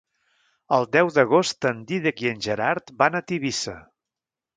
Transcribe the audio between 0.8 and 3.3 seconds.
deu d'agost en Dídac i en Gerard van a